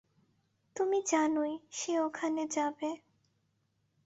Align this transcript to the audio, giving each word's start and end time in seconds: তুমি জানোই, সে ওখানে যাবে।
তুমি 0.75 0.99
জানোই, 1.07 1.53
সে 1.71 1.93
ওখানে 1.99 2.43
যাবে। 2.47 2.89